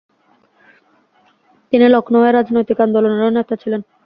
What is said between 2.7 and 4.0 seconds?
আন্দোলনেরও নেতা ছিলেন।